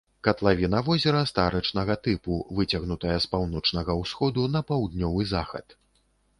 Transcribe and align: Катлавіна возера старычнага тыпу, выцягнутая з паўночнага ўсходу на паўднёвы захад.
Катлавіна 0.25 0.79
возера 0.87 1.21
старычнага 1.31 1.97
тыпу, 2.07 2.39
выцягнутая 2.61 3.17
з 3.27 3.31
паўночнага 3.37 3.99
ўсходу 4.03 4.51
на 4.59 4.67
паўднёвы 4.73 5.33
захад. 5.37 5.81